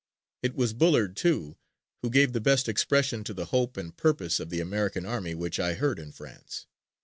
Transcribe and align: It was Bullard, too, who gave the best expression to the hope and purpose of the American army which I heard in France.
It 0.41 0.55
was 0.55 0.73
Bullard, 0.73 1.15
too, 1.15 1.57
who 2.01 2.09
gave 2.09 2.33
the 2.33 2.41
best 2.41 2.67
expression 2.67 3.23
to 3.23 3.35
the 3.35 3.45
hope 3.45 3.77
and 3.77 3.95
purpose 3.95 4.39
of 4.39 4.49
the 4.49 4.59
American 4.59 5.05
army 5.05 5.35
which 5.35 5.59
I 5.59 5.75
heard 5.75 5.99
in 5.99 6.11
France. 6.11 6.65